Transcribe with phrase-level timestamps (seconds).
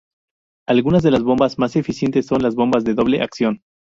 [0.67, 3.61] Algunas de las bombas más eficientes son las bombas de doble acción.